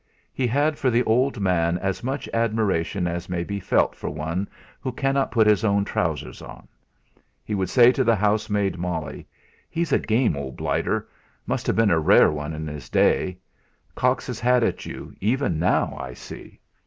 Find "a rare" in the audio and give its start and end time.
11.91-12.31